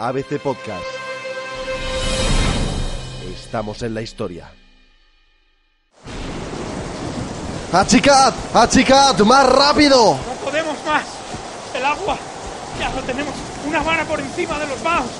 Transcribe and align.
ABC 0.00 0.40
Podcast. 0.40 0.82
Estamos 3.34 3.82
en 3.82 3.92
la 3.92 4.00
historia. 4.00 4.50
¡Achicad! 7.70 8.32
¡Achicad! 8.54 9.18
¡Más 9.18 9.46
rápido! 9.46 10.14
No 10.14 10.32
podemos 10.42 10.74
más. 10.86 11.04
El 11.74 11.84
agua 11.84 12.16
ya 12.78 12.88
lo 12.94 13.02
tenemos 13.02 13.34
una 13.66 13.82
vara 13.82 14.04
por 14.06 14.18
encima 14.20 14.58
de 14.58 14.68
los 14.68 14.82
vaos. 14.82 15.10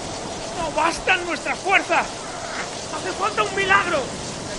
No 0.59 0.75
bastan 0.75 1.27
nuestras 1.27 1.59
fuerzas. 1.59 2.07
Hace 2.97 3.12
falta 3.19 3.43
un 3.43 3.55
milagro. 3.55 3.99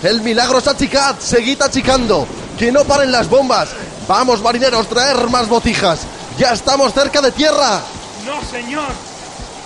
El 0.03 0.21
milagro 0.21 0.59
es 0.59 0.67
achicad. 0.67 1.15
Seguid 1.17 1.63
achicando. 1.63 2.27
Que 2.59 2.71
no 2.71 2.83
paren 2.83 3.11
las 3.11 3.27
bombas. 3.27 3.69
Vamos, 4.07 4.43
marineros, 4.43 4.87
traer 4.87 5.27
más 5.31 5.49
botijas. 5.49 6.01
Ya 6.37 6.53
estamos 6.53 6.93
cerca 6.93 7.21
de 7.21 7.31
tierra. 7.31 7.81
No, 8.23 8.39
señor. 8.51 9.10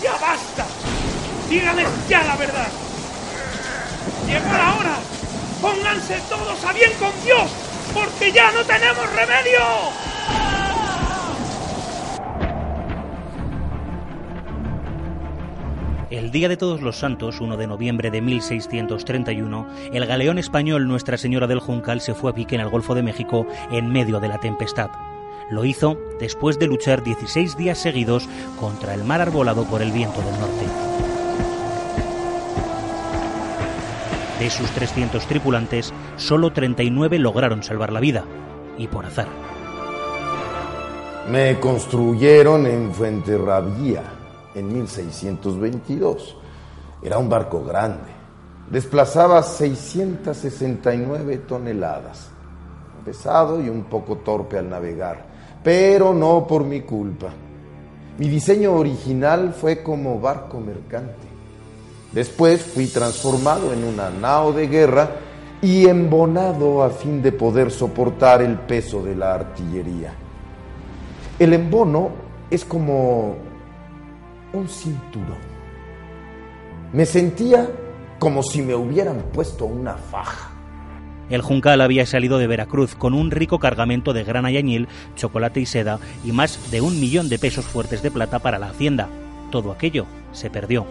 Ya 0.06 0.12
basta. 0.20 0.68
Díganles 1.50 1.88
ya 2.08 2.24
la 2.24 2.36
verdad. 2.36 2.68
Llegó 4.28 4.54
la 4.56 4.76
hora. 4.76 4.98
Pónganse 5.60 6.20
todos 6.30 6.64
a 6.64 6.74
bien 6.74 6.92
con 7.00 7.12
Dios, 7.24 7.50
porque 7.92 8.32
ya 8.32 8.52
no 8.52 8.64
tenemos 8.64 9.12
remedio. 9.16 9.60
El 16.12 16.30
día 16.30 16.50
de 16.50 16.58
Todos 16.58 16.82
los 16.82 16.98
Santos, 16.98 17.42
1 17.42 17.58
de 17.58 17.66
noviembre 17.66 18.12
de 18.12 18.22
1631, 18.22 19.68
el 19.92 20.06
galeón 20.06 20.38
español 20.38 20.88
Nuestra 20.88 21.18
Señora 21.18 21.48
del 21.48 21.60
Juncal 21.60 22.00
se 22.00 22.14
fue 22.14 22.30
a 22.30 22.36
pique 22.36 22.54
en 22.54 22.62
el 22.62 22.70
Golfo 22.70 22.94
de 22.94 23.02
México 23.02 23.48
en 23.72 23.90
medio 23.92 24.20
de 24.20 24.28
la 24.28 24.38
tempestad. 24.38 24.92
Lo 25.50 25.64
hizo 25.66 25.98
después 26.20 26.58
de 26.58 26.68
luchar 26.68 27.04
16 27.04 27.56
días 27.58 27.78
seguidos 27.78 28.28
contra 28.60 28.94
el 28.94 29.04
mar 29.04 29.22
arbolado 29.22 29.66
por 29.66 29.82
el 29.82 29.92
viento 29.92 30.22
del 30.22 30.40
norte. 30.40 30.66
De 34.40 34.50
sus 34.50 34.70
300 34.72 35.26
tripulantes, 35.28 35.94
solo 36.18 36.52
39 36.52 37.20
lograron 37.20 37.64
salvar 37.64 37.94
la 37.94 38.00
vida, 38.00 38.26
y 38.78 38.88
por 38.88 39.06
azar. 39.06 39.28
Me 41.32 41.60
construyeron 41.60 42.66
en 42.68 42.94
Fuenterrabía 42.94 44.04
en 44.54 44.74
1622. 44.74 46.38
Era 47.02 47.18
un 47.18 47.30
barco 47.30 47.64
grande. 47.64 48.12
Desplazaba 48.70 49.42
669 49.42 51.38
toneladas. 51.48 52.32
Pesado 53.06 53.62
y 53.62 53.70
un 53.70 53.84
poco 53.84 54.18
torpe 54.18 54.58
al 54.58 54.70
navegar, 54.70 55.35
pero 55.66 56.14
no 56.14 56.46
por 56.46 56.64
mi 56.64 56.82
culpa. 56.82 57.34
Mi 58.20 58.30
diseño 58.30 58.74
original 58.74 59.52
fue 59.52 59.82
como 59.82 60.20
barco 60.20 60.60
mercante. 60.60 61.28
Después 62.12 62.62
fui 62.62 62.86
transformado 62.86 63.74
en 63.74 63.84
una 63.84 64.12
nao 64.12 64.54
de 64.54 64.68
guerra 64.68 65.10
y 65.64 65.88
embonado 65.88 66.84
a 66.84 66.92
fin 66.92 67.24
de 67.24 67.32
poder 67.32 67.72
soportar 67.72 68.44
el 68.44 68.60
peso 68.60 69.02
de 69.02 69.16
la 69.16 69.34
artillería. 69.34 70.14
El 71.40 71.54
embono 71.54 72.12
es 72.52 72.64
como 72.64 73.36
un 74.54 74.70
cinturón. 74.70 75.56
Me 76.94 77.08
sentía 77.08 77.68
como 78.20 78.44
si 78.44 78.62
me 78.62 78.76
hubieran 78.76 79.18
puesto 79.34 79.66
una 79.66 79.96
faja. 79.96 80.55
El 81.30 81.42
Juncal 81.42 81.82
había 81.82 82.06
salido 82.06 82.38
de 82.38 82.48
Veracruz 82.48 82.96
con 82.96 83.14
un 83.14 83.32
rico 83.32 83.58
cargamento 83.58 84.14
de 84.14 84.24
grana 84.24 84.52
y 84.52 84.58
añil, 84.58 84.88
chocolate 85.16 85.60
y 85.60 85.66
seda 85.66 86.00
y 86.24 86.32
más 86.32 86.72
de 86.72 86.82
un 86.82 87.00
millón 87.00 87.30
de 87.30 87.40
pesos 87.40 87.66
fuertes 87.66 88.04
de 88.04 88.12
plata 88.12 88.40
para 88.40 88.60
la 88.60 88.70
hacienda. 88.70 89.10
Todo 89.52 89.72
aquello 89.72 90.06
se 90.34 90.50
perdió. 90.50 90.86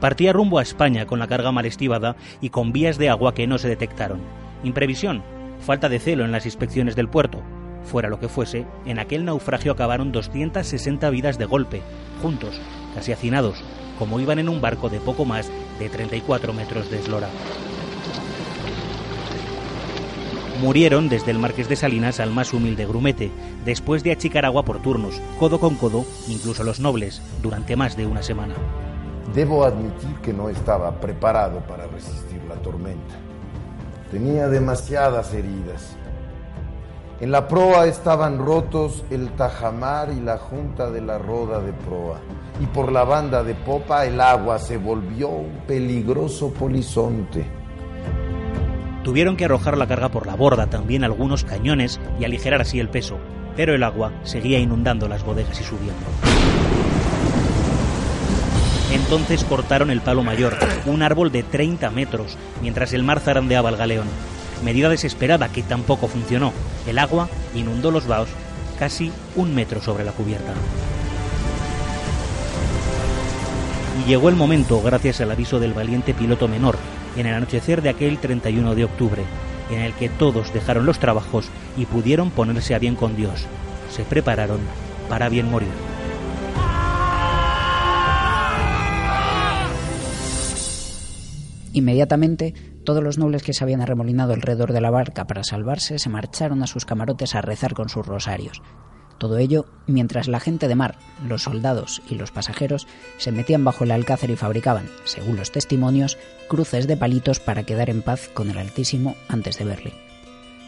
Partía 0.00 0.32
rumbo 0.32 0.58
a 0.58 0.62
España 0.62 1.06
con 1.06 1.18
la 1.18 1.26
carga 1.28 1.52
mal 1.52 1.66
estivada 1.66 2.16
y 2.40 2.50
con 2.50 2.72
vías 2.72 2.98
de 2.98 3.08
agua 3.08 3.34
que 3.34 3.46
no 3.46 3.58
se 3.58 3.68
detectaron. 3.68 4.20
Imprevisión, 4.62 5.22
falta 5.60 5.88
de 5.88 5.98
celo 5.98 6.24
en 6.24 6.32
las 6.32 6.44
inspecciones 6.44 6.94
del 6.94 7.08
puerto. 7.08 7.40
Fuera 7.84 8.08
lo 8.08 8.20
que 8.20 8.28
fuese, 8.28 8.64
en 8.86 9.00
aquel 9.00 9.24
naufragio 9.24 9.72
acabaron 9.72 10.12
260 10.12 11.10
vidas 11.10 11.36
de 11.36 11.46
golpe, 11.46 11.82
juntos, 12.20 12.60
casi 12.94 13.12
hacinados, 13.12 13.62
como 13.98 14.20
iban 14.20 14.38
en 14.38 14.48
un 14.48 14.60
barco 14.60 14.88
de 14.88 15.00
poco 15.00 15.24
más 15.24 15.50
de 15.80 15.88
34 15.88 16.52
metros 16.52 16.90
de 16.90 16.98
eslora. 16.98 17.28
Murieron 20.62 21.08
desde 21.08 21.32
el 21.32 21.40
Marqués 21.40 21.68
de 21.68 21.74
Salinas 21.74 22.20
al 22.20 22.30
más 22.30 22.52
humilde 22.54 22.86
grumete, 22.86 23.32
después 23.64 24.04
de 24.04 24.12
achicar 24.12 24.44
agua 24.44 24.64
por 24.64 24.80
turnos, 24.80 25.20
codo 25.40 25.58
con 25.58 25.74
codo, 25.74 26.04
incluso 26.28 26.62
los 26.62 26.78
nobles, 26.78 27.20
durante 27.42 27.74
más 27.74 27.96
de 27.96 28.06
una 28.06 28.22
semana. 28.22 28.54
Debo 29.34 29.64
admitir 29.64 30.14
que 30.22 30.32
no 30.32 30.48
estaba 30.48 31.00
preparado 31.00 31.58
para 31.66 31.88
resistir 31.88 32.40
la 32.48 32.54
tormenta. 32.62 33.16
Tenía 34.12 34.46
demasiadas 34.46 35.34
heridas. 35.34 35.96
En 37.20 37.32
la 37.32 37.48
proa 37.48 37.88
estaban 37.88 38.38
rotos 38.38 39.02
el 39.10 39.30
tajamar 39.30 40.12
y 40.12 40.20
la 40.20 40.38
junta 40.38 40.92
de 40.92 41.00
la 41.00 41.18
roda 41.18 41.58
de 41.58 41.72
proa. 41.72 42.20
Y 42.60 42.66
por 42.66 42.92
la 42.92 43.02
banda 43.02 43.42
de 43.42 43.56
popa 43.56 44.06
el 44.06 44.20
agua 44.20 44.60
se 44.60 44.76
volvió 44.76 45.28
un 45.28 45.62
peligroso 45.66 46.50
polizonte. 46.52 47.61
Tuvieron 49.04 49.36
que 49.36 49.46
arrojar 49.46 49.76
la 49.76 49.86
carga 49.86 50.10
por 50.10 50.26
la 50.26 50.36
borda, 50.36 50.68
también 50.68 51.02
algunos 51.02 51.44
cañones, 51.44 52.00
y 52.20 52.24
aligerar 52.24 52.60
así 52.60 52.78
el 52.78 52.88
peso. 52.88 53.18
Pero 53.56 53.74
el 53.74 53.82
agua 53.82 54.12
seguía 54.22 54.58
inundando 54.58 55.08
las 55.08 55.24
bodegas 55.24 55.60
y 55.60 55.64
subiendo. 55.64 56.06
Entonces 58.92 59.44
cortaron 59.44 59.90
el 59.90 60.02
palo 60.02 60.22
mayor, 60.22 60.56
un 60.86 61.02
árbol 61.02 61.32
de 61.32 61.42
30 61.42 61.90
metros, 61.90 62.36
mientras 62.60 62.92
el 62.92 63.02
mar 63.02 63.20
zarandeaba 63.20 63.70
el 63.70 63.76
galeón. 63.76 64.06
Medida 64.64 64.88
desesperada 64.88 65.48
que 65.48 65.62
tampoco 65.62 66.06
funcionó. 66.06 66.52
El 66.86 66.98
agua 66.98 67.28
inundó 67.54 67.90
los 67.90 68.06
vaos 68.06 68.28
casi 68.78 69.10
un 69.34 69.54
metro 69.54 69.80
sobre 69.82 70.04
la 70.04 70.12
cubierta. 70.12 70.52
Y 74.02 74.08
llegó 74.08 74.28
el 74.28 74.36
momento, 74.36 74.80
gracias 74.82 75.20
al 75.20 75.30
aviso 75.30 75.58
del 75.58 75.72
valiente 75.72 76.14
piloto 76.14 76.48
menor, 76.48 76.76
en 77.16 77.26
el 77.26 77.34
anochecer 77.34 77.82
de 77.82 77.90
aquel 77.90 78.18
31 78.18 78.74
de 78.74 78.84
octubre, 78.84 79.22
en 79.70 79.80
el 79.80 79.92
que 79.94 80.08
todos 80.08 80.52
dejaron 80.52 80.86
los 80.86 80.98
trabajos 80.98 81.48
y 81.76 81.86
pudieron 81.86 82.30
ponerse 82.30 82.74
a 82.74 82.78
bien 82.78 82.94
con 82.94 83.16
Dios. 83.16 83.46
Se 83.90 84.04
prepararon 84.04 84.60
para 85.08 85.28
bien 85.28 85.50
morir. 85.50 85.68
Inmediatamente, 91.74 92.52
todos 92.84 93.02
los 93.02 93.16
nobles 93.16 93.42
que 93.42 93.54
se 93.54 93.64
habían 93.64 93.80
arremolinado 93.80 94.34
alrededor 94.34 94.72
de 94.72 94.80
la 94.80 94.90
barca 94.90 95.26
para 95.26 95.44
salvarse 95.44 95.98
se 95.98 96.10
marcharon 96.10 96.62
a 96.62 96.66
sus 96.66 96.84
camarotes 96.84 97.34
a 97.34 97.40
rezar 97.40 97.72
con 97.74 97.88
sus 97.88 98.06
rosarios. 98.06 98.60
Todo 99.22 99.38
ello 99.38 99.66
mientras 99.86 100.26
la 100.26 100.40
gente 100.40 100.66
de 100.66 100.74
mar, 100.74 100.96
los 101.24 101.44
soldados 101.44 102.02
y 102.10 102.16
los 102.16 102.32
pasajeros 102.32 102.88
se 103.18 103.30
metían 103.30 103.62
bajo 103.62 103.84
el 103.84 103.92
alcázar 103.92 104.30
y 104.30 104.34
fabricaban, 104.34 104.88
según 105.04 105.36
los 105.36 105.52
testimonios, 105.52 106.18
cruces 106.48 106.88
de 106.88 106.96
palitos 106.96 107.38
para 107.38 107.62
quedar 107.62 107.88
en 107.88 108.02
paz 108.02 108.28
con 108.34 108.50
el 108.50 108.58
Altísimo 108.58 109.14
antes 109.28 109.58
de 109.58 109.64
verle. 109.64 109.92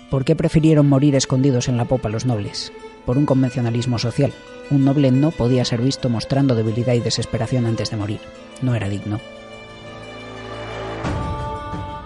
¿Por 0.08 0.24
qué 0.24 0.36
prefirieron 0.36 0.88
morir 0.88 1.16
escondidos 1.16 1.68
en 1.68 1.76
la 1.76 1.86
popa 1.86 2.08
los 2.08 2.26
nobles? 2.26 2.72
Por 3.04 3.18
un 3.18 3.26
convencionalismo 3.26 3.98
social. 3.98 4.32
Un 4.70 4.84
noble 4.84 5.10
no 5.10 5.32
podía 5.32 5.64
ser 5.64 5.80
visto 5.80 6.08
mostrando 6.08 6.54
debilidad 6.54 6.94
y 6.94 7.00
desesperación 7.00 7.66
antes 7.66 7.90
de 7.90 7.96
morir. 7.96 8.20
No 8.62 8.76
era 8.76 8.88
digno. 8.88 9.18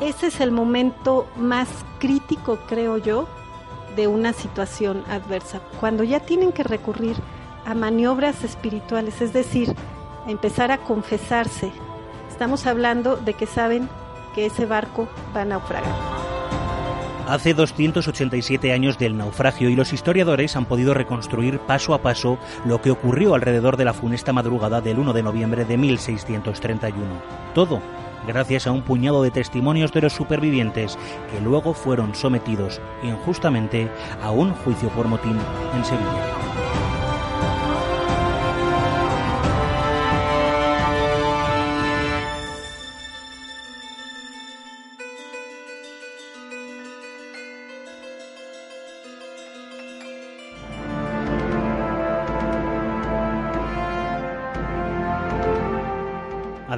ese 0.01 0.29
es 0.29 0.41
el 0.41 0.51
momento 0.51 1.29
más 1.37 1.69
crítico, 1.99 2.61
creo 2.67 2.97
yo, 2.97 3.29
de 3.99 4.07
una 4.07 4.33
situación 4.33 5.03
adversa. 5.11 5.61
Cuando 5.81 6.05
ya 6.05 6.21
tienen 6.21 6.53
que 6.53 6.63
recurrir 6.63 7.17
a 7.67 7.75
maniobras 7.75 8.45
espirituales, 8.45 9.21
es 9.21 9.33
decir, 9.33 9.75
a 10.25 10.31
empezar 10.31 10.71
a 10.71 10.79
confesarse. 10.79 11.73
Estamos 12.31 12.67
hablando 12.67 13.17
de 13.17 13.35
que 13.35 13.47
saben 13.47 13.89
que 14.37 14.47
ese 14.47 14.67
barco 14.67 15.09
va 15.37 15.43
a 15.43 15.45
naufragar. 15.47 15.93
Hace 17.27 17.55
287 17.55 18.73
años 18.73 18.99
del 18.99 19.17
naufragio 19.17 19.69
y 19.69 19.75
los 19.75 19.93
historiadores 19.93 20.55
han 20.55 20.67
podido 20.67 20.95
reconstruir 20.95 21.59
paso 21.59 21.93
a 21.93 22.01
paso 22.01 22.39
lo 22.65 22.81
que 22.81 22.93
ocurrió 22.93 23.35
alrededor 23.35 23.77
de 23.77 23.85
la 23.85 23.95
funesta 23.95 24.33
madrugada 24.33 24.81
del 24.81 25.01
1 25.01 25.13
de 25.13 25.23
noviembre 25.25 25.65
de 25.65 25.77
1631. 25.77 27.05
Todo 27.53 27.83
gracias 28.27 28.67
a 28.67 28.73
un 28.73 28.83
puñado 28.83 29.23
de 29.23 29.31
testimonios 29.31 29.93
de 29.93 30.03
los 30.03 30.13
supervivientes 30.13 30.99
que 31.31 31.41
luego 31.41 31.75
fueron 31.75 32.15
sometidos 32.15 32.81
injustamente 33.03 33.89
a 34.23 34.31
un 34.31 34.53
juicio 34.53 34.89
por 34.91 35.09
motín 35.09 35.39
en 35.75 35.85
Sevilla. 35.85 36.68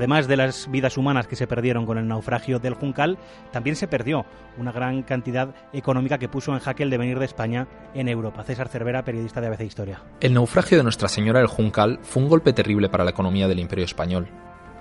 Además 0.00 0.26
de 0.26 0.38
las 0.38 0.70
vidas 0.70 0.96
humanas 0.96 1.26
que 1.26 1.36
se 1.36 1.46
perdieron 1.46 1.84
con 1.84 1.98
el 1.98 2.08
naufragio 2.08 2.58
del 2.58 2.72
Juncal, 2.72 3.18
también 3.52 3.76
se 3.76 3.86
perdió 3.86 4.24
una 4.56 4.72
gran 4.72 5.02
cantidad 5.02 5.54
económica 5.74 6.16
que 6.16 6.26
puso 6.26 6.54
en 6.54 6.58
jaque 6.58 6.84
el 6.84 6.88
devenir 6.88 7.18
de 7.18 7.26
España 7.26 7.68
en 7.92 8.08
Europa. 8.08 8.42
César 8.42 8.68
Cervera, 8.68 9.04
periodista 9.04 9.42
de 9.42 9.48
ABC 9.48 9.60
Historia. 9.60 10.00
El 10.22 10.32
naufragio 10.32 10.78
de 10.78 10.84
Nuestra 10.84 11.06
Señora 11.06 11.40
del 11.40 11.48
Juncal 11.48 11.98
fue 12.00 12.22
un 12.22 12.30
golpe 12.30 12.54
terrible 12.54 12.88
para 12.88 13.04
la 13.04 13.10
economía 13.10 13.46
del 13.46 13.58
Imperio 13.58 13.84
Español. 13.84 14.26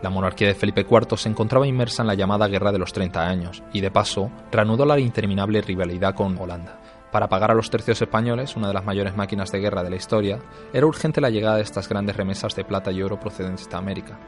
La 0.01 0.10
monarquía 0.10 0.48
de 0.48 0.56
Felipe 0.56 0.86
IV 0.89 1.18
se 1.18 1.27
encontraba 1.27 1.68
inmersa 1.68 2.01
en 2.01 2.07
la 2.07 2.15
llamada 2.15 2.48
Guerra 2.48 2.72
de 2.72 2.80
los 2.80 2.94
30 2.94 3.22
años 3.22 3.62
y, 3.74 3.81
de 3.81 3.92
paso, 3.92 4.31
reanudó 4.54 4.86
la 4.86 5.01
interminable 5.01 5.62
rivalidad 5.62 6.15
con 6.15 6.38
Holanda. 6.38 6.80
Para 7.12 7.28
pagar 7.28 7.50
a 7.50 7.56
los 7.56 7.72
tercios 7.72 8.00
españoles, 8.02 8.56
una 8.56 8.68
de 8.68 8.74
las 8.74 8.86
mayores 8.86 9.16
máquinas 9.16 9.52
de 9.52 9.60
guerra 9.60 9.84
de 9.84 9.90
la 9.90 9.96
historia, 9.96 10.40
era 10.72 10.86
urgente 10.86 11.22
la 11.22 11.32
llegada 11.32 11.56
de 11.56 11.64
estas 11.64 11.90
grandes 11.90 12.16
remesas 12.16 12.56
de 12.56 12.64
plata 12.64 12.92
y 12.92 13.02
oro 13.02 13.20
procedentes 13.20 13.68
de 13.68 13.78
América. 13.78 14.20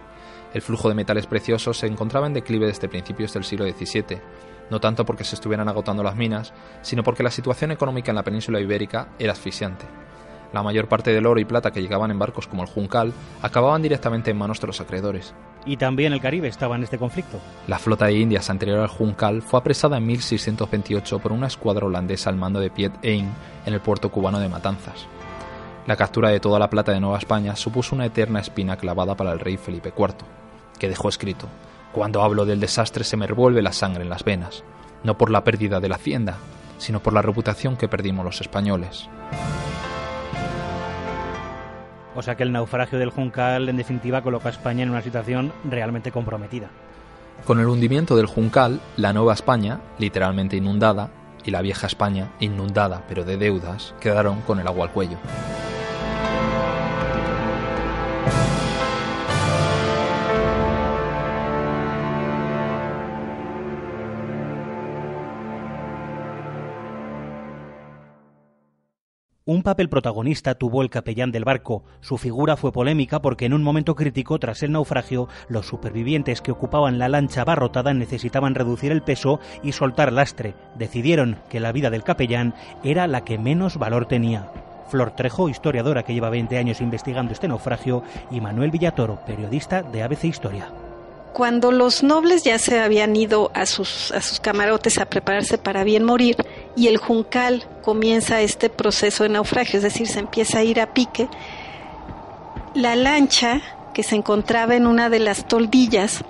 El 0.53 0.63
flujo 0.63 0.89
de 0.89 0.95
metales 0.95 1.27
preciosos 1.27 1.77
se 1.77 1.87
encontraba 1.87 2.25
en 2.25 2.33
declive 2.33 2.65
desde 2.65 2.89
principios 2.89 3.33
del 3.33 3.43
siglo 3.43 3.65
XVII, 3.65 4.19
no 4.71 4.79
tanto 4.79 5.05
porque 5.05 5.23
se 5.23 5.35
estuvieran 5.35 5.69
agotando 5.69 6.01
las 6.01 6.15
minas, 6.15 6.53
sino 6.81 7.03
porque 7.03 7.23
la 7.23 7.29
situación 7.29 7.71
económica 7.71 8.11
en 8.11 8.15
la 8.15 8.23
península 8.23 8.59
ibérica 8.59 9.09
era 9.19 9.33
asfixiante. 9.33 9.85
La 10.53 10.63
mayor 10.63 10.87
parte 10.87 11.11
del 11.11 11.25
oro 11.25 11.39
y 11.39 11.45
plata 11.45 11.71
que 11.71 11.81
llegaban 11.81 12.11
en 12.11 12.19
barcos 12.19 12.47
como 12.47 12.63
el 12.63 12.69
Juncal 12.69 13.13
acababan 13.41 13.81
directamente 13.81 14.31
en 14.31 14.37
manos 14.37 14.59
de 14.59 14.67
los 14.67 14.81
acreedores. 14.81 15.33
Y 15.65 15.77
también 15.77 16.11
el 16.11 16.19
Caribe 16.19 16.47
estaba 16.47 16.75
en 16.75 16.83
este 16.83 16.97
conflicto. 16.97 17.39
La 17.67 17.79
flota 17.79 18.05
de 18.05 18.13
Indias 18.15 18.49
anterior 18.49 18.79
al 18.79 18.87
Juncal 18.87 19.41
fue 19.41 19.59
apresada 19.59 19.97
en 19.97 20.05
1628 20.07 21.19
por 21.19 21.31
una 21.31 21.47
escuadra 21.47 21.85
holandesa 21.85 22.29
al 22.29 22.35
mando 22.35 22.59
de 22.59 22.69
Piet 22.69 22.93
Hein 23.03 23.29
en 23.65 23.73
el 23.73 23.79
puerto 23.79 24.09
cubano 24.11 24.39
de 24.39 24.49
Matanzas. 24.49 25.07
La 25.87 25.95
captura 25.95 26.29
de 26.29 26.39
toda 26.39 26.59
la 26.59 26.69
plata 26.69 26.91
de 26.91 26.99
Nueva 26.99 27.17
España 27.17 27.55
supuso 27.55 27.95
una 27.95 28.05
eterna 28.05 28.39
espina 28.39 28.77
clavada 28.77 29.15
para 29.15 29.31
el 29.31 29.39
rey 29.39 29.57
Felipe 29.57 29.93
IV, 29.97 30.15
que 30.77 30.89
dejó 30.89 31.09
escrito, 31.09 31.47
Cuando 31.91 32.21
hablo 32.21 32.45
del 32.45 32.59
desastre 32.59 33.03
se 33.03 33.17
me 33.17 33.27
revuelve 33.27 33.61
la 33.61 33.73
sangre 33.73 34.03
en 34.03 34.09
las 34.09 34.23
venas, 34.23 34.63
no 35.03 35.17
por 35.17 35.31
la 35.31 35.43
pérdida 35.43 35.79
de 35.79 35.89
la 35.89 35.95
hacienda, 35.95 36.37
sino 36.77 37.01
por 37.01 37.13
la 37.13 37.21
reputación 37.21 37.77
que 37.77 37.87
perdimos 37.87 38.25
los 38.25 38.41
españoles. 38.41 39.09
O 42.15 42.21
sea 42.21 42.35
que 42.35 42.43
el 42.43 42.51
naufragio 42.51 42.99
del 42.99 43.09
Juncal, 43.09 43.69
en 43.69 43.77
definitiva, 43.77 44.21
coloca 44.21 44.49
a 44.49 44.51
España 44.51 44.83
en 44.83 44.89
una 44.89 45.01
situación 45.01 45.53
realmente 45.63 46.11
comprometida. 46.11 46.69
Con 47.45 47.59
el 47.59 47.67
hundimiento 47.67 48.15
del 48.15 48.25
Juncal, 48.25 48.81
la 48.97 49.13
Nueva 49.13 49.33
España, 49.33 49.79
literalmente 49.97 50.57
inundada, 50.57 51.09
y 51.43 51.51
la 51.51 51.61
vieja 51.61 51.87
España, 51.87 52.29
inundada 52.39 53.03
pero 53.07 53.23
de 53.23 53.37
deudas, 53.37 53.95
quedaron 53.99 54.41
con 54.41 54.59
el 54.59 54.67
agua 54.67 54.85
al 54.85 54.91
cuello. 54.91 55.17
Un 69.51 69.63
papel 69.63 69.89
protagonista 69.89 70.55
tuvo 70.55 70.81
el 70.81 70.89
capellán 70.89 71.33
del 71.33 71.43
barco. 71.43 71.83
Su 71.99 72.17
figura 72.17 72.55
fue 72.55 72.71
polémica 72.71 73.21
porque 73.21 73.43
en 73.43 73.53
un 73.53 73.63
momento 73.63 73.95
crítico 73.95 74.39
tras 74.39 74.63
el 74.63 74.71
naufragio, 74.71 75.27
los 75.49 75.67
supervivientes 75.67 76.39
que 76.39 76.53
ocupaban 76.53 76.97
la 76.97 77.09
lancha 77.09 77.41
abarrotada 77.41 77.93
necesitaban 77.93 78.55
reducir 78.55 78.93
el 78.93 79.01
peso 79.01 79.41
y 79.61 79.73
soltar 79.73 80.13
lastre. 80.13 80.53
Decidieron 80.77 81.37
que 81.49 81.59
la 81.59 81.73
vida 81.73 81.89
del 81.89 82.05
capellán 82.05 82.55
era 82.81 83.07
la 83.07 83.25
que 83.25 83.37
menos 83.37 83.75
valor 83.75 84.05
tenía. 84.05 84.49
Flor 84.87 85.17
Trejo, 85.17 85.49
historiadora 85.49 86.03
que 86.03 86.13
lleva 86.13 86.29
20 86.29 86.57
años 86.57 86.79
investigando 86.79 87.33
este 87.33 87.49
naufragio, 87.49 88.03
y 88.31 88.39
Manuel 88.39 88.71
Villatoro, 88.71 89.19
periodista 89.25 89.83
de 89.83 90.01
ABC 90.01 90.23
Historia. 90.23 90.69
Cuando 91.33 91.73
los 91.73 92.03
nobles 92.03 92.43
ya 92.43 92.57
se 92.57 92.79
habían 92.79 93.17
ido 93.17 93.51
a 93.53 93.65
sus, 93.65 94.13
a 94.13 94.21
sus 94.21 94.39
camarotes 94.39 94.97
a 94.97 95.07
prepararse 95.07 95.57
para 95.57 95.83
bien 95.83 96.05
morir 96.05 96.37
y 96.77 96.87
el 96.87 96.95
juncal 96.95 97.65
comienza 97.81 98.41
este 98.41 98.69
proceso 98.69 99.23
de 99.23 99.29
naufragio, 99.29 99.77
es 99.77 99.83
decir, 99.83 100.07
se 100.07 100.19
empieza 100.19 100.59
a 100.59 100.63
ir 100.63 100.79
a 100.79 100.93
pique, 100.93 101.27
la 102.73 102.95
lancha 102.95 103.61
que 103.93 104.03
se 104.03 104.15
encontraba 104.15 104.75
en 104.75 104.87
una 104.87 105.09
de 105.09 105.19
las 105.19 105.47
toldillas 105.47 106.23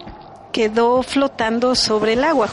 quedó 0.51 1.03
flotando 1.03 1.75
sobre 1.75 2.13
el 2.13 2.23
agua. 2.23 2.49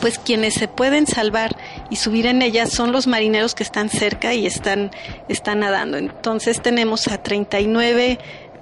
Pues 0.00 0.18
quienes 0.18 0.54
se 0.54 0.66
pueden 0.66 1.06
salvar 1.06 1.56
y 1.90 1.96
subir 1.96 2.26
en 2.26 2.42
ella 2.42 2.66
son 2.66 2.90
los 2.90 3.06
marineros 3.06 3.54
que 3.54 3.62
están 3.62 3.88
cerca 3.88 4.34
y 4.34 4.46
están, 4.46 4.90
están 5.28 5.60
nadando. 5.60 5.96
Entonces 5.96 6.60
tenemos 6.60 7.06
a 7.08 7.22
39 7.22 8.18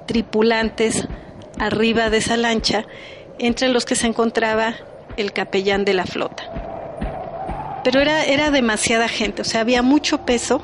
tripulantes 0.06 1.06
arriba 1.58 2.10
de 2.10 2.18
esa 2.18 2.36
lancha, 2.36 2.84
entre 3.38 3.68
los 3.68 3.84
que 3.84 3.94
se 3.94 4.06
encontraba 4.06 4.74
el 5.16 5.32
capellán 5.32 5.84
de 5.84 5.94
la 5.94 6.04
flota. 6.04 6.59
Pero 7.82 8.00
era, 8.00 8.24
era 8.24 8.50
demasiada 8.50 9.08
gente, 9.08 9.42
o 9.42 9.44
sea, 9.44 9.62
había 9.62 9.82
mucho 9.82 10.24
peso, 10.26 10.60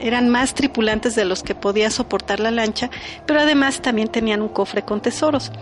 eran 0.00 0.28
más 0.28 0.54
tripulantes 0.54 1.14
de 1.14 1.24
los 1.24 1.42
que 1.42 1.54
podía 1.54 1.90
soportar 1.90 2.40
la 2.40 2.50
lancha, 2.50 2.90
pero 3.26 3.40
además 3.40 3.82
también 3.82 4.08
tenían 4.08 4.42
un 4.42 4.48
cofre 4.48 4.82
con 4.82 5.00
tesoros. 5.00 5.52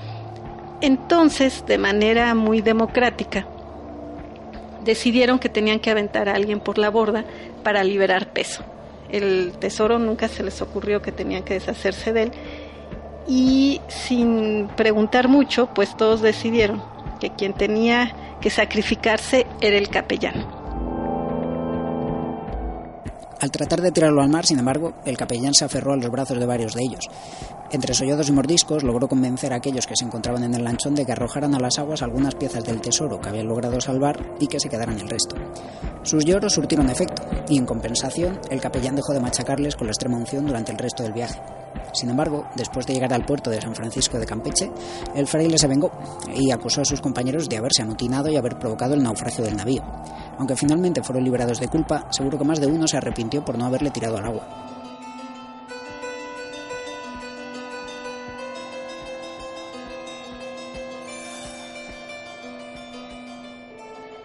Entonces, 0.81 1.64
de 1.67 1.79
manera 1.79 2.35
muy 2.35 2.61
democrática, 2.61 3.46
decidieron 4.85 5.38
que 5.38 5.49
tenían 5.49 5.81
que 5.81 5.91
aventar 5.91 6.29
a 6.29 6.35
alguien 6.35 6.61
por 6.61 6.79
la 6.79 6.91
borda 6.91 7.25
para 7.62 7.82
liberar 7.82 8.32
peso. 8.32 8.62
El 9.11 9.52
tesoro 9.58 9.99
nunca 9.99 10.29
se 10.29 10.43
les 10.43 10.61
ocurrió 10.61 11.00
que 11.00 11.12
tenían 11.12 11.43
que 11.43 11.55
deshacerse 11.55 12.12
de 12.12 12.23
él 12.25 12.32
y 13.26 13.81
sin 13.88 14.69
preguntar 14.76 15.29
mucho, 15.29 15.69
pues 15.75 15.97
todos 15.97 16.20
decidieron 16.20 16.82
que 17.20 17.31
quien 17.31 17.55
tenía 17.55 18.14
que 18.40 18.50
sacrificarse 18.50 19.47
era 19.61 19.76
el 19.76 19.88
capellán. 19.88 20.44
Al 23.44 23.50
tratar 23.50 23.82
de 23.82 23.93
tirarlo 23.93 24.23
al 24.23 24.31
mar, 24.31 24.46
sin 24.46 24.58
embargo, 24.58 24.94
el 25.05 25.19
capellán 25.19 25.52
se 25.52 25.67
aferró 25.67 25.93
a 25.93 25.96
los 25.99 26.11
brazos 26.11 26.38
de 26.38 26.46
varios 26.46 26.73
de 26.73 26.82
ellos. 26.82 27.11
Entre 27.70 27.93
sollados 27.93 28.31
y 28.31 28.32
mordiscos 28.32 28.82
logró 28.82 29.06
convencer 29.06 29.52
a 29.52 29.56
aquellos 29.56 29.87
que 29.87 29.96
se 29.99 30.06
encontraban 30.06 30.44
en 30.44 30.55
el 30.55 30.64
lanchón 30.64 30.94
de 30.94 31.05
que 31.05 31.12
arrojaran 31.12 31.55
a 31.55 31.58
las 31.58 31.79
aguas 31.79 32.00
algunas 32.00 32.37
piezas 32.37 32.64
del 32.64 32.81
tesoro 32.81 33.20
que 33.20 33.29
habían 33.29 33.49
logrado 33.49 33.79
salvar 33.82 34.19
y 34.41 34.46
que 34.46 34.58
se 34.58 34.70
quedaran 34.70 34.99
el 34.99 35.11
resto. 35.11 35.37
Sus 36.05 36.25
lloros 36.25 36.55
surtieron 36.55 36.88
efecto, 36.88 37.23
y 37.46 37.58
en 37.58 37.67
compensación, 37.67 38.41
el 38.49 38.62
capellán 38.62 38.96
dejó 38.96 39.12
de 39.12 39.20
machacarles 39.20 39.76
con 39.76 39.88
la 39.88 39.93
extrema 39.93 40.17
unción 40.17 40.47
durante 40.47 40.73
el 40.73 40.79
resto 40.79 41.02
del 41.02 41.12
viaje. 41.12 41.38
Sin 41.93 42.11
embargo, 42.11 42.47
después 42.55 42.87
de 42.87 42.95
llegar 42.95 43.12
al 43.12 43.25
puerto 43.25 43.50
de 43.50 43.61
San 43.61 43.75
Francisco 43.75 44.19
de 44.19 44.26
Campeche, 44.26 44.71
el 45.14 45.26
fraile 45.26 45.59
se 45.59 45.69
vengó 45.69 45.93
y 46.35 46.50
acusó 46.50 46.81
a 46.81 46.85
sus 46.85 47.00
compañeros 47.00 47.49
de 47.49 47.57
haberse 47.57 47.83
amotinado 47.83 48.31
y 48.31 48.37
haber 48.37 48.59
provocado 48.59 48.95
el 48.95 49.02
naufragio 49.02 49.45
del 49.45 49.57
navío. 49.57 49.83
Aunque 50.38 50.57
finalmente 50.57 51.02
fueron 51.02 51.25
liberados 51.25 51.61
de 51.61 51.69
culpa, 51.69 52.07
seguro 52.11 52.38
que 52.38 52.45
más 52.45 52.61
de 52.61 52.66
uno 52.66 52.88
se 52.88 52.97
arrepintió 52.97 53.45
por 53.45 53.59
no 53.59 53.66
haberle 53.66 53.90
tirado 53.90 54.16
al 54.16 54.25
agua. 54.25 54.63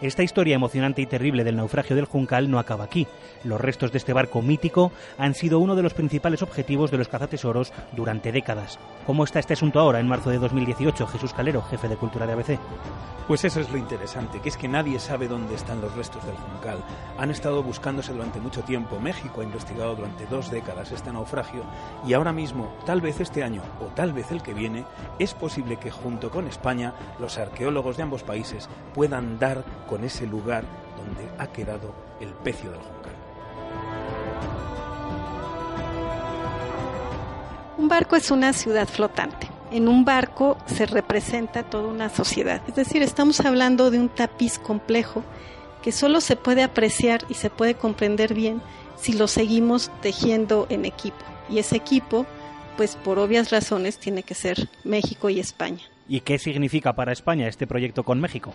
Esta 0.01 0.23
historia 0.23 0.55
emocionante 0.55 1.01
y 1.01 1.05
terrible 1.05 1.43
del 1.43 1.57
naufragio 1.57 1.93
del 1.93 2.05
Juncal 2.05 2.49
no 2.49 2.57
acaba 2.57 2.85
aquí. 2.85 3.05
Los 3.43 3.59
restos 3.59 3.91
de 3.91 3.97
este 3.97 4.13
barco 4.13 4.41
mítico 4.41 4.93
han 5.17 5.33
sido 5.33 5.59
uno 5.59 5.75
de 5.75 5.83
los 5.83 5.93
principales 5.93 6.41
objetivos 6.41 6.89
de 6.89 6.97
los 6.97 7.09
cazatesoros 7.09 7.73
durante 7.91 8.31
décadas. 8.31 8.79
¿Cómo 9.05 9.25
está 9.25 9.39
este 9.39 9.53
asunto 9.53 9.77
ahora, 9.77 9.99
en 9.99 10.07
marzo 10.07 10.29
de 10.29 10.37
2018? 10.37 11.05
Jesús 11.05 11.33
Calero, 11.33 11.61
jefe 11.63 11.89
de 11.89 11.97
Cultura 11.97 12.25
de 12.25 12.31
ABC. 12.31 12.59
Pues 13.27 13.43
eso 13.43 13.59
es 13.59 13.69
lo 13.69 13.77
interesante, 13.77 14.39
que 14.39 14.49
es 14.49 14.57
que 14.57 14.67
nadie 14.69 14.99
sabe 14.99 15.27
dónde 15.27 15.53
están 15.53 15.81
los 15.81 15.93
restos 15.95 16.25
del 16.25 16.35
Juncal. 16.35 16.77
Han 17.17 17.29
estado 17.29 17.61
buscándose 17.61 18.13
durante 18.13 18.39
mucho 18.39 18.63
tiempo. 18.63 18.99
México 18.99 19.41
ha 19.41 19.43
investigado 19.43 19.95
durante 19.95 20.25
dos 20.27 20.49
décadas 20.49 20.91
este 20.91 21.11
naufragio 21.11 21.63
y 22.07 22.13
ahora 22.13 22.31
mismo, 22.31 22.73
tal 22.85 23.01
vez 23.01 23.19
este 23.19 23.43
año 23.43 23.61
o 23.81 23.85
tal 23.93 24.13
vez 24.13 24.31
el 24.31 24.41
que 24.41 24.53
viene, 24.53 24.85
es 25.19 25.33
posible 25.33 25.77
que 25.77 25.91
junto 25.91 26.31
con 26.31 26.47
España 26.47 26.93
los 27.19 27.37
arqueólogos 27.37 27.97
de 27.97 28.03
ambos 28.03 28.23
países 28.23 28.69
puedan 28.95 29.37
dar 29.37 29.63
con 29.89 30.03
ese 30.03 30.27
lugar 30.27 30.63
donde 30.95 31.27
ha 31.39 31.47
quedado 31.47 31.93
el 32.21 32.29
pecio 32.29 32.69
del 32.69 32.79
Juncal. 32.79 33.13
Un 37.77 37.87
barco 37.87 38.15
es 38.15 38.29
una 38.29 38.53
ciudad 38.53 38.87
flotante. 38.87 39.49
En 39.71 39.87
un 39.87 40.05
barco 40.05 40.57
se 40.67 40.85
representa 40.85 41.63
toda 41.63 41.87
una 41.87 42.09
sociedad. 42.09 42.61
Es 42.67 42.75
decir, 42.75 43.01
estamos 43.01 43.39
hablando 43.41 43.89
de 43.89 43.99
un 43.99 44.09
tapiz 44.09 44.59
complejo 44.59 45.23
que 45.81 45.91
solo 45.91 46.21
se 46.21 46.35
puede 46.35 46.61
apreciar 46.63 47.21
y 47.29 47.35
se 47.35 47.49
puede 47.49 47.75
comprender 47.75 48.33
bien 48.33 48.61
si 48.95 49.13
lo 49.13 49.27
seguimos 49.27 49.91
tejiendo 50.01 50.67
en 50.69 50.85
equipo. 50.85 51.23
Y 51.49 51.59
ese 51.59 51.77
equipo, 51.77 52.25
pues 52.77 52.95
por 52.95 53.17
obvias 53.17 53.49
razones, 53.49 53.97
tiene 53.97 54.23
que 54.23 54.35
ser 54.35 54.69
México 54.83 55.29
y 55.29 55.39
España. 55.39 55.81
¿Y 56.07 56.21
qué 56.21 56.37
significa 56.37 56.93
para 56.93 57.11
España 57.11 57.47
este 57.47 57.65
proyecto 57.65 58.03
con 58.03 58.19
México? 58.19 58.53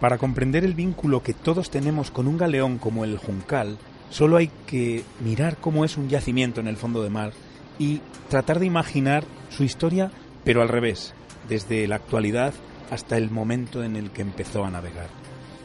Para 0.00 0.18
comprender 0.18 0.64
el 0.64 0.74
vínculo 0.74 1.22
que 1.22 1.32
todos 1.32 1.70
tenemos 1.70 2.10
con 2.10 2.28
un 2.28 2.36
galeón 2.36 2.78
como 2.78 3.04
el 3.04 3.16
Juncal, 3.16 3.78
solo 4.10 4.36
hay 4.36 4.50
que 4.66 5.04
mirar 5.24 5.56
cómo 5.56 5.84
es 5.84 5.96
un 5.96 6.08
yacimiento 6.08 6.60
en 6.60 6.68
el 6.68 6.76
fondo 6.76 7.02
de 7.02 7.10
mar 7.10 7.32
y 7.78 8.00
tratar 8.28 8.58
de 8.58 8.66
imaginar 8.66 9.24
su 9.48 9.64
historia, 9.64 10.10
pero 10.44 10.60
al 10.60 10.68
revés, 10.68 11.14
desde 11.48 11.86
la 11.88 11.96
actualidad 11.96 12.52
hasta 12.90 13.16
el 13.16 13.30
momento 13.30 13.82
en 13.82 13.96
el 13.96 14.10
que 14.10 14.22
empezó 14.22 14.64
a 14.64 14.70
navegar. 14.70 15.08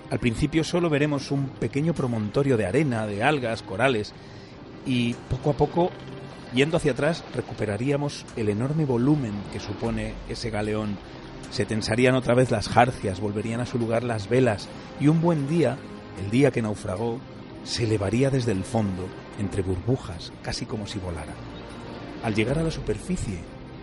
Al 0.10 0.20
principio 0.20 0.64
solo 0.64 0.90
veremos 0.90 1.32
un 1.32 1.48
pequeño 1.48 1.94
promontorio 1.94 2.58
de 2.58 2.66
arena, 2.66 3.06
de 3.08 3.24
algas, 3.24 3.62
corales, 3.62 4.14
y 4.86 5.14
poco 5.30 5.52
a 5.52 5.54
poco, 5.54 5.92
yendo 6.54 6.78
hacia 6.78 6.94
atrás, 6.94 7.24
recuperaríamos 7.36 8.26
el 8.36 8.50
enorme 8.50 8.86
volumen 8.86 9.34
que 9.54 9.60
supone 9.60 10.14
ese 10.28 10.50
galeón. 10.50 10.98
Se 11.50 11.66
tensarían 11.66 12.16
otra 12.16 12.36
vez 12.36 12.52
las 12.52 12.70
jarcias, 12.70 13.20
volverían 13.20 13.60
a 13.60 13.66
su 13.66 13.78
lugar 13.80 14.04
las 14.04 14.30
velas, 14.30 14.70
y 15.00 15.08
un 15.08 15.22
buen 15.22 15.48
día, 15.48 15.78
el 16.24 16.30
día 16.32 16.52
que 16.52 16.62
naufragó, 16.62 17.20
se 17.64 17.84
elevaría 17.84 18.30
desde 18.30 18.52
el 18.52 18.64
fondo, 18.64 19.08
entre 19.40 19.62
burbujas, 19.62 20.32
casi 20.42 20.66
como 20.66 20.88
si 20.88 21.00
volara. 21.00 21.34
Al 22.24 22.36
llegar 22.36 22.60
a 22.60 22.64
la 22.64 22.72
superficie, 22.72 23.40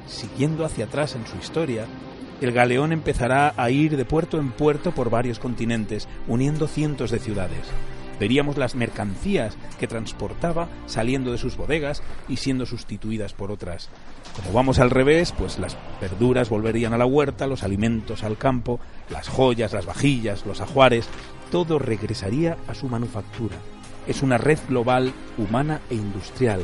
siguiendo 0.07 0.65
hacia 0.65 0.87
atrás 0.87 1.15
en 1.15 1.27
su 1.27 1.37
historia, 1.37 1.87
el 2.41 2.53
galeón 2.53 2.93
empezará 2.93 3.53
a 3.57 3.71
ir 3.71 3.97
de 3.97 4.05
puerto 4.05 4.39
en 4.39 4.53
puerto 4.53 4.93
por 4.93 5.11
varios 5.11 5.39
continentes, 5.39 6.09
uniendo 6.29 6.69
cientos 6.69 7.11
de 7.11 7.19
ciudades. 7.19 7.67
Veríamos 8.19 8.57
las 8.57 8.75
mercancías 8.75 9.57
que 9.79 9.87
transportaba 9.87 10.69
saliendo 10.87 11.33
de 11.33 11.39
sus 11.39 11.57
bodegas 11.57 12.03
y 12.29 12.37
siendo 12.37 12.67
sustituidas 12.67 13.33
por 13.33 13.51
otras. 13.51 13.89
Como 14.37 14.53
vamos 14.53 14.79
al 14.79 14.91
revés, 14.91 15.33
pues 15.33 15.59
las 15.59 15.77
verduras 16.01 16.49
volverían 16.49 16.93
a 16.95 16.99
la 16.99 17.07
huerta, 17.07 17.47
los 17.47 17.63
alimentos 17.63 18.25
al 18.25 18.39
campo, 18.39 18.81
las 19.11 19.29
joyas, 19.29 19.73
las 19.73 19.87
vajillas, 19.87 20.47
los 20.47 20.61
ajuares, 20.61 21.09
todo 21.51 21.79
regresaría 21.79 22.57
a 22.69 22.75
su 22.75 22.89
manufactura. 22.89 23.57
Es 24.07 24.23
una 24.23 24.39
red 24.39 24.59
global, 24.69 25.13
humana 25.37 25.81
e 25.91 25.95
industrial, 25.95 26.63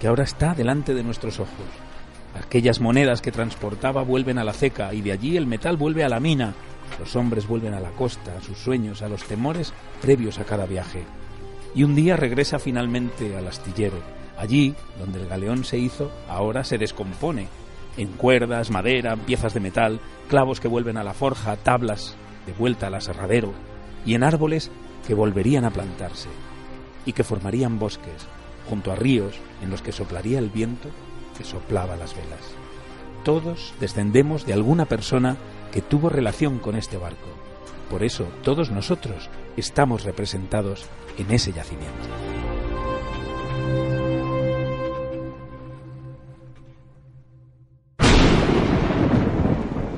que 0.00 0.08
ahora 0.08 0.24
está 0.24 0.54
delante 0.54 0.94
de 0.94 1.02
nuestros 1.02 1.40
ojos. 1.40 1.66
Aquellas 2.44 2.80
monedas 2.80 3.22
que 3.22 3.32
transportaba 3.32 4.02
vuelven 4.02 4.38
a 4.38 4.44
la 4.44 4.52
ceca 4.52 4.92
y 4.92 5.00
de 5.00 5.12
allí 5.12 5.36
el 5.36 5.46
metal 5.46 5.76
vuelve 5.76 6.04
a 6.04 6.08
la 6.08 6.20
mina. 6.20 6.54
Los 6.98 7.16
hombres 7.16 7.46
vuelven 7.46 7.74
a 7.74 7.80
la 7.80 7.90
costa, 7.90 8.36
a 8.36 8.40
sus 8.40 8.58
sueños, 8.58 9.02
a 9.02 9.08
los 9.08 9.24
temores 9.24 9.72
previos 10.00 10.38
a 10.38 10.44
cada 10.44 10.66
viaje. 10.66 11.04
Y 11.74 11.84
un 11.84 11.94
día 11.94 12.16
regresa 12.16 12.58
finalmente 12.58 13.36
al 13.36 13.46
astillero. 13.46 13.98
Allí, 14.38 14.74
donde 14.98 15.20
el 15.20 15.28
galeón 15.28 15.64
se 15.64 15.78
hizo, 15.78 16.10
ahora 16.28 16.64
se 16.64 16.78
descompone. 16.78 17.48
En 17.96 18.08
cuerdas, 18.12 18.70
madera, 18.70 19.16
piezas 19.16 19.54
de 19.54 19.60
metal, 19.60 20.00
clavos 20.28 20.60
que 20.60 20.68
vuelven 20.68 20.96
a 20.96 21.04
la 21.04 21.14
forja, 21.14 21.56
tablas 21.56 22.16
de 22.46 22.52
vuelta 22.52 22.86
al 22.86 22.94
aserradero, 22.94 23.52
y 24.04 24.14
en 24.14 24.22
árboles 24.22 24.70
que 25.06 25.14
volverían 25.14 25.64
a 25.64 25.70
plantarse, 25.70 26.28
y 27.04 27.12
que 27.12 27.24
formarían 27.24 27.78
bosques, 27.78 28.26
junto 28.68 28.92
a 28.92 28.96
ríos 28.96 29.38
en 29.62 29.70
los 29.70 29.82
que 29.82 29.92
soplaría 29.92 30.38
el 30.38 30.50
viento 30.50 30.90
que 31.36 31.44
soplaba 31.44 31.96
las 31.96 32.14
velas. 32.14 32.40
Todos 33.24 33.74
descendemos 33.80 34.46
de 34.46 34.52
alguna 34.52 34.86
persona 34.86 35.36
que 35.76 35.82
tuvo 35.82 36.08
relación 36.08 36.58
con 36.58 36.74
este 36.74 36.96
barco. 36.96 37.28
Por 37.90 38.02
eso 38.02 38.26
todos 38.42 38.70
nosotros 38.70 39.28
estamos 39.58 40.04
representados 40.04 40.86
en 41.18 41.30
ese 41.30 41.52
yacimiento. 41.52 41.92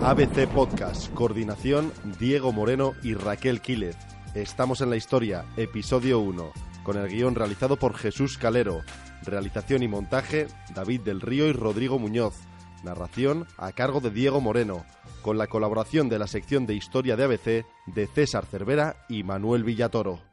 ABC 0.02 0.48
Podcast, 0.48 1.14
coordinación 1.14 1.92
Diego 2.18 2.50
Moreno 2.50 2.94
y 3.04 3.14
Raquel 3.14 3.60
Quílez. 3.60 3.96
Estamos 4.34 4.80
en 4.80 4.90
la 4.90 4.96
historia, 4.96 5.44
episodio 5.56 6.18
1, 6.18 6.50
con 6.82 6.96
el 6.96 7.06
guion 7.06 7.36
realizado 7.36 7.76
por 7.76 7.94
Jesús 7.94 8.36
Calero, 8.36 8.80
realización 9.22 9.84
y 9.84 9.88
montaje 9.88 10.48
David 10.74 11.02
del 11.02 11.20
Río 11.20 11.46
y 11.46 11.52
Rodrigo 11.52 12.00
Muñoz, 12.00 12.47
narración 12.84 13.46
a 13.56 13.72
cargo 13.72 14.00
de 14.00 14.10
Diego 14.10 14.40
Moreno, 14.40 14.84
con 15.22 15.38
la 15.38 15.46
colaboración 15.46 16.08
de 16.08 16.18
la 16.18 16.26
sección 16.26 16.66
de 16.66 16.74
historia 16.74 17.16
de 17.16 17.24
ABC 17.24 17.66
de 17.86 18.06
César 18.06 18.46
Cervera 18.46 18.96
y 19.08 19.22
Manuel 19.22 19.64
Villatoro. 19.64 20.27